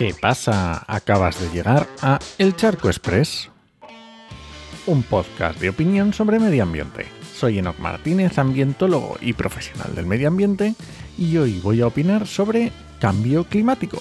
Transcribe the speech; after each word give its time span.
¿Qué 0.00 0.14
pasa? 0.18 0.82
Acabas 0.86 1.38
de 1.38 1.54
llegar 1.54 1.86
a 2.00 2.18
El 2.38 2.56
Charco 2.56 2.88
Express, 2.88 3.50
un 4.86 5.02
podcast 5.02 5.60
de 5.60 5.68
opinión 5.68 6.14
sobre 6.14 6.38
medio 6.38 6.62
ambiente. 6.62 7.04
Soy 7.34 7.58
Enoc 7.58 7.78
Martínez, 7.78 8.38
ambientólogo 8.38 9.18
y 9.20 9.34
profesional 9.34 9.94
del 9.94 10.06
medio 10.06 10.28
ambiente, 10.28 10.74
y 11.18 11.36
hoy 11.36 11.60
voy 11.62 11.82
a 11.82 11.86
opinar 11.86 12.26
sobre 12.26 12.72
cambio 12.98 13.44
climático. 13.44 14.00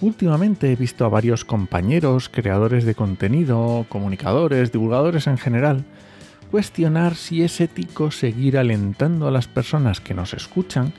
Últimamente 0.00 0.72
he 0.72 0.74
visto 0.74 1.04
a 1.04 1.10
varios 1.10 1.44
compañeros, 1.44 2.28
creadores 2.28 2.84
de 2.84 2.96
contenido, 2.96 3.86
comunicadores, 3.88 4.72
divulgadores 4.72 5.28
en 5.28 5.38
general, 5.38 5.84
cuestionar 6.50 7.14
si 7.14 7.44
es 7.44 7.60
ético 7.60 8.10
seguir 8.10 8.58
alentando 8.58 9.28
a 9.28 9.30
las 9.30 9.46
personas 9.46 10.00
que 10.00 10.14
nos 10.14 10.34
escuchan 10.34 10.92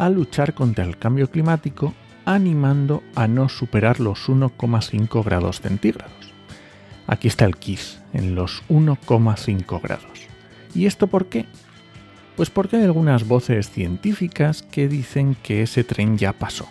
a 0.00 0.08
luchar 0.08 0.54
contra 0.54 0.82
el 0.82 0.96
cambio 0.96 1.30
climático 1.30 1.92
animando 2.24 3.02
a 3.14 3.28
no 3.28 3.50
superar 3.50 4.00
los 4.00 4.30
1,5 4.30 5.22
grados 5.22 5.60
centígrados. 5.60 6.32
Aquí 7.06 7.28
está 7.28 7.44
el 7.44 7.56
KISS, 7.56 8.00
en 8.14 8.34
los 8.34 8.62
1,5 8.70 9.82
grados. 9.82 10.26
¿Y 10.74 10.86
esto 10.86 11.06
por 11.08 11.26
qué? 11.26 11.44
Pues 12.34 12.48
porque 12.48 12.76
hay 12.76 12.84
algunas 12.84 13.28
voces 13.28 13.68
científicas 13.68 14.62
que 14.62 14.88
dicen 14.88 15.36
que 15.42 15.62
ese 15.62 15.84
tren 15.84 16.16
ya 16.16 16.32
pasó, 16.32 16.66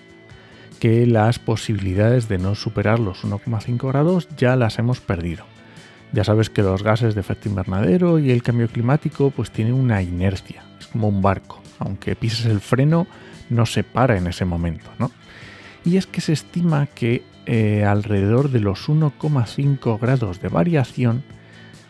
que 0.80 1.06
las 1.06 1.38
posibilidades 1.38 2.30
de 2.30 2.40
no 2.40 2.56
superar 2.56 3.00
los 3.00 3.24
1,5 3.24 3.88
grados 3.90 4.28
ya 4.38 4.56
las 4.56 4.80
hemos 4.80 5.02
perdido. 5.02 5.46
Ya 6.12 6.24
sabes 6.24 6.50
que 6.50 6.64
los 6.64 6.84
gases 6.84 7.16
de 7.16 7.22
efecto 7.22 7.50
invernadero 7.50 8.20
y 8.20 8.32
el 8.32 8.44
cambio 8.44 8.68
climático 8.68 9.32
pues 9.32 9.52
tienen 9.52 9.74
una 9.74 10.02
inercia, 10.02 10.64
es 10.80 10.88
como 10.88 11.08
un 11.08 11.22
barco 11.22 11.60
aunque 11.80 12.16
pises 12.16 12.46
el 12.46 12.60
freno, 12.60 13.08
no 13.50 13.66
se 13.66 13.84
para 13.84 14.18
en 14.18 14.28
ese 14.28 14.46
momento, 14.46 14.92
¿no? 15.00 15.12
Y 15.84 15.98
es 15.98 16.06
que 16.06 16.22
se 16.22 16.34
estima 16.34 16.86
que 16.86 17.24
eh, 17.46 17.86
alrededor 17.86 18.52
de 18.52 18.60
los 18.60 18.90
1,5 18.90 20.00
grados 20.00 20.42
de 20.42 20.50
variación, 20.50 21.24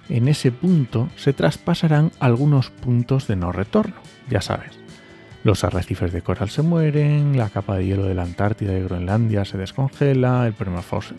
en 0.07 0.27
ese 0.27 0.51
punto 0.51 1.09
se 1.17 1.33
traspasarán 1.33 2.11
algunos 2.19 2.69
puntos 2.69 3.27
de 3.27 3.35
no 3.35 3.51
retorno, 3.51 3.95
ya 4.29 4.41
sabes. 4.41 4.79
Los 5.43 5.63
arrecifes 5.63 6.11
de 6.11 6.21
coral 6.21 6.49
se 6.49 6.61
mueren, 6.61 7.37
la 7.37 7.49
capa 7.49 7.77
de 7.77 7.85
hielo 7.85 8.05
de 8.05 8.13
la 8.13 8.23
Antártida 8.23 8.77
y 8.77 8.83
Groenlandia 8.83 9.45
se 9.45 9.57
descongela, 9.57 10.45
el 10.47 10.55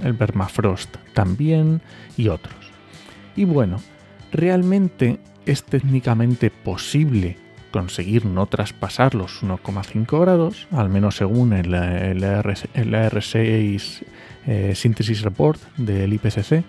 el 0.05 0.15
permafrost 0.15 0.97
también 1.15 1.81
y 2.17 2.29
otros. 2.29 2.70
Y 3.41 3.47
bueno, 3.47 3.79
realmente 4.33 5.19
es 5.47 5.65
técnicamente 5.65 6.51
posible 6.51 7.39
conseguir 7.71 8.27
no 8.27 8.45
traspasar 8.45 9.15
los 9.15 9.43
1,5 9.43 10.21
grados, 10.21 10.69
al 10.71 10.91
menos 10.91 11.17
según 11.17 11.55
el, 11.55 11.73
el, 11.73 12.23
R6 12.23 14.03
eh, 14.47 14.75
Synthesis 14.75 15.23
Report 15.23 15.59
del 15.79 16.13
IPCC, 16.13 16.65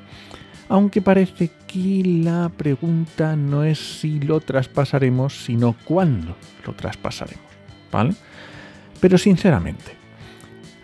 aunque 0.70 1.02
parece 1.02 1.52
que 1.68 2.04
la 2.06 2.48
pregunta 2.48 3.36
no 3.36 3.66
es 3.66 4.00
si 4.00 4.22
lo 4.22 4.40
traspasaremos, 4.40 5.44
sino 5.44 5.76
cuándo 5.84 6.38
lo 6.66 6.72
traspasaremos, 6.72 7.52
¿vale? 7.92 8.14
Pero 9.02 9.18
sinceramente, 9.18 9.92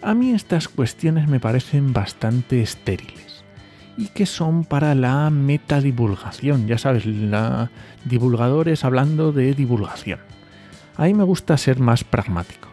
a 0.02 0.14
mí 0.14 0.32
estas 0.32 0.68
cuestiones 0.68 1.30
me 1.30 1.40
parecen 1.40 1.94
bastante 1.94 2.62
estériles 2.62 3.37
y 3.98 4.08
que 4.08 4.26
son 4.26 4.64
para 4.64 4.96
la 4.96 5.30
metadivulgación. 5.30 6.68
Ya 6.68 6.78
sabes, 6.78 7.06
la 7.06 7.72
divulgadores 8.06 8.86
hablando 8.86 9.32
de 9.32 9.54
divulgación. 9.54 10.20
A 10.96 11.06
mí 11.06 11.14
me 11.14 11.24
gusta 11.24 11.58
ser 11.58 11.80
más 11.80 12.04
pragmático. 12.04 12.70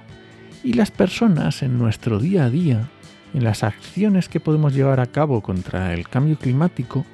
Y 0.62 0.74
las 0.74 0.90
personas 0.90 1.62
en 1.62 1.78
nuestro 1.78 2.18
día 2.18 2.44
a 2.44 2.50
día, 2.50 2.88
en 3.32 3.44
las 3.44 3.62
acciones 3.62 4.28
que 4.28 4.40
podemos 4.40 4.74
llevar 4.74 5.00
a 5.00 5.06
cabo 5.06 5.40
contra 5.42 5.92
el 5.92 6.08
cambio 6.08 6.38
climático, 6.38 7.04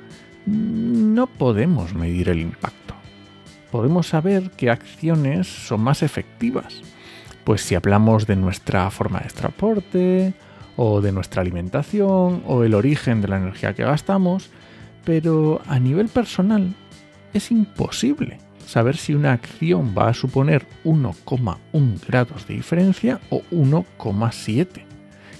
no 0.46 1.26
podemos 1.26 1.94
medir 1.94 2.28
el 2.28 2.40
impacto. 2.40 2.94
Podemos 3.70 4.08
saber 4.08 4.50
qué 4.56 4.70
acciones 4.70 5.46
son 5.46 5.80
más 5.82 6.02
efectivas. 6.02 6.82
Pues 7.44 7.62
si 7.62 7.74
hablamos 7.74 8.26
de 8.26 8.36
nuestra 8.36 8.90
forma 8.90 9.20
de 9.20 9.28
transporte, 9.28 10.34
o 10.82 11.02
de 11.02 11.12
nuestra 11.12 11.42
alimentación 11.42 12.42
o 12.46 12.64
el 12.64 12.72
origen 12.72 13.20
de 13.20 13.28
la 13.28 13.36
energía 13.36 13.74
que 13.74 13.84
gastamos, 13.84 14.48
pero 15.04 15.60
a 15.66 15.78
nivel 15.78 16.08
personal 16.08 16.72
es 17.34 17.50
imposible 17.50 18.38
saber 18.64 18.96
si 18.96 19.12
una 19.12 19.34
acción 19.34 19.94
va 19.96 20.08
a 20.08 20.14
suponer 20.14 20.66
1,1 20.84 22.06
grados 22.08 22.48
de 22.48 22.54
diferencia 22.54 23.20
o 23.28 23.42
1,7. 23.50 24.86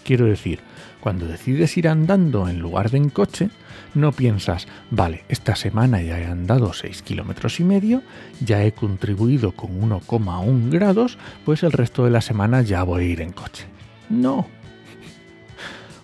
Quiero 0.04 0.26
decir, 0.26 0.60
cuando 1.00 1.26
decides 1.26 1.74
ir 1.78 1.88
andando 1.88 2.46
en 2.46 2.58
lugar 2.58 2.90
de 2.90 2.98
en 2.98 3.08
coche, 3.08 3.48
no 3.94 4.12
piensas, 4.12 4.68
vale, 4.90 5.24
esta 5.30 5.56
semana 5.56 6.02
ya 6.02 6.20
he 6.20 6.26
andado 6.26 6.74
6 6.74 7.00
kilómetros 7.00 7.60
y 7.60 7.64
medio, 7.64 8.02
ya 8.44 8.62
he 8.62 8.72
contribuido 8.72 9.52
con 9.52 9.80
1,1 9.80 10.68
grados, 10.70 11.16
pues 11.46 11.62
el 11.62 11.72
resto 11.72 12.04
de 12.04 12.10
la 12.10 12.20
semana 12.20 12.60
ya 12.60 12.82
voy 12.82 13.04
a 13.04 13.08
ir 13.08 13.22
en 13.22 13.32
coche. 13.32 13.64
No, 14.10 14.46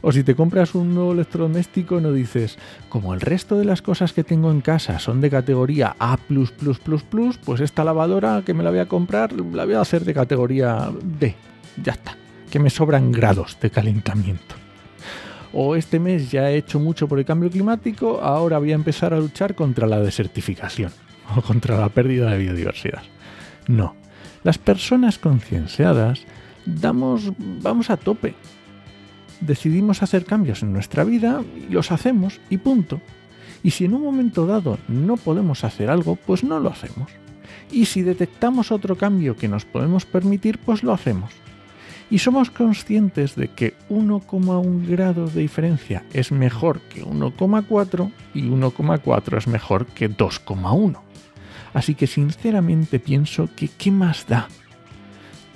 o 0.09 0.13
si 0.13 0.23
te 0.23 0.37
compras 0.37 0.77
un 0.77 0.95
nuevo 0.95 1.11
electrodoméstico, 1.11 2.01
no 2.01 2.13
dices, 2.13 2.59
como 2.89 3.13
el 3.13 3.21
resto 3.21 3.59
de 3.59 3.65
las 3.65 3.83
cosas 3.83 4.13
que 4.13 4.23
tengo 4.23 4.53
en 4.53 4.61
casa 4.61 5.01
son 5.01 5.21
de 5.21 5.29
categoría 5.29 5.97
A, 5.99 6.17
pues 7.45 7.61
esta 7.61 7.83
lavadora 7.83 8.45
que 8.47 8.55
me 8.55 8.63
la 8.63 8.71
voy 8.71 8.79
a 8.79 8.87
comprar 8.87 9.33
la 9.33 9.65
voy 9.65 9.75
a 9.75 9.81
hacer 9.81 10.05
de 10.05 10.15
categoría 10.15 10.93
D. 11.03 11.35
Ya 11.83 11.95
está, 11.95 12.17
que 12.49 12.61
me 12.61 12.71
sobran 12.71 13.11
grados 13.11 13.59
de 13.61 13.69
calentamiento. 13.71 14.55
O 15.53 15.75
este 15.75 15.99
mes 15.99 16.31
ya 16.31 16.53
he 16.53 16.57
hecho 16.57 16.79
mucho 16.79 17.09
por 17.09 17.19
el 17.19 17.25
cambio 17.25 17.51
climático, 17.51 18.21
ahora 18.23 18.61
voy 18.61 18.71
a 18.71 18.77
empezar 18.77 19.13
a 19.13 19.19
luchar 19.19 19.57
contra 19.57 19.89
la 19.89 19.99
desertificación 19.99 20.93
o 21.37 21.43
contra 21.43 21.81
la 21.81 21.89
pérdida 21.89 22.31
de 22.31 22.39
biodiversidad. 22.39 23.03
No, 23.67 23.97
las 24.45 24.59
personas 24.59 25.19
concienciadas 25.19 26.23
damos, 26.65 27.33
vamos 27.61 27.91
a 27.91 27.97
tope 27.97 28.37
decidimos 29.41 30.03
hacer 30.03 30.25
cambios 30.25 30.63
en 30.63 30.73
nuestra 30.73 31.05
vida 31.05 31.43
los 31.71 31.93
hacemos 31.93 32.41
y 32.51 32.59
punto. 32.59 33.01
Y 33.63 33.71
si 33.71 33.85
en 33.85 33.95
un 33.95 34.03
momento 34.03 34.47
dado 34.47 34.79
no 34.89 35.17
podemos 35.17 35.65
hacer 35.65 35.91
algo, 35.91 36.17
pues 36.17 36.45
no 36.45 36.61
lo 36.61 36.71
hacemos. 36.71 37.11
Y 37.71 37.87
si 37.87 38.03
detectamos 38.03 38.71
otro 38.71 38.97
cambio 38.97 39.37
que 39.37 39.49
nos 39.49 39.65
podemos 39.65 40.05
permitir, 40.05 40.59
pues 40.59 40.83
lo 40.83 40.93
hacemos. 40.93 41.33
Y 42.09 42.19
somos 42.19 42.51
conscientes 42.51 43.35
de 43.35 43.49
que 43.49 43.75
1,1 43.91 44.87
grado 44.87 45.27
de 45.27 45.41
diferencia 45.41 46.05
es 46.13 46.31
mejor 46.31 46.81
que 46.83 47.05
1,4 47.05 48.13
y 48.35 48.43
1,4 48.43 49.39
es 49.39 49.49
mejor 49.49 49.87
que 49.87 50.09
2,1. 50.09 51.01
Así 51.75 51.97
que 51.97 52.07
sinceramente 52.07 53.01
pienso 53.01 53.49
que 53.57 53.69
¿qué 53.69 53.91
más 53.91 54.27
da? 54.29 54.49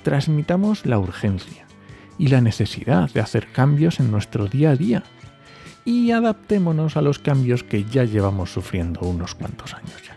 Transmitamos 0.03 0.85
la 0.85 0.99
urgencia 0.99 1.70
y 2.21 2.27
la 2.27 2.39
necesidad 2.39 3.09
de 3.09 3.19
hacer 3.19 3.47
cambios 3.47 3.99
en 3.99 4.11
nuestro 4.11 4.45
día 4.45 4.69
a 4.69 4.75
día. 4.75 5.03
Y 5.85 6.11
adaptémonos 6.11 6.95
a 6.95 7.01
los 7.01 7.17
cambios 7.17 7.63
que 7.63 7.83
ya 7.83 8.03
llevamos 8.03 8.53
sufriendo 8.53 8.99
unos 8.99 9.33
cuantos 9.33 9.73
años 9.73 9.95
ya. 10.07 10.15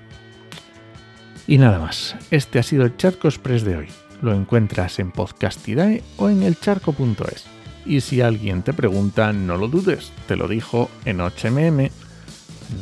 Y 1.47 1.57
nada 1.57 1.79
más, 1.79 2.15
este 2.31 2.59
ha 2.59 2.63
sido 2.63 2.85
el 2.85 2.99
Charco 2.99 3.27
Express 3.27 3.65
de 3.65 3.77
hoy. 3.79 3.89
Lo 4.21 4.35
encuentras 4.35 4.99
en 4.99 5.13
Podcastidae 5.13 6.03
o 6.19 6.29
en 6.29 6.43
elcharco.es. 6.43 7.47
Y 7.87 8.03
si 8.03 8.21
alguien 8.21 8.63
te 8.63 8.75
pregunta, 8.75 9.33
no 9.33 9.57
lo 9.57 9.69
dudes, 9.69 10.13
te 10.29 10.37
lo 10.37 10.47
dijo 10.47 10.91
en 11.07 11.21
HMM. 11.21 11.89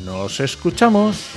¡Nos 0.05 0.41
escuchamos! 0.41 1.31